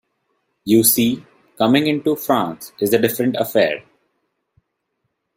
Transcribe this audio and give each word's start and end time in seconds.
You 0.65 0.83
see, 0.83 1.23
coming 1.59 1.85
into 1.85 2.15
France 2.15 2.73
is 2.79 2.91
a 2.91 2.97
different 2.97 3.35
affair. 3.35 3.83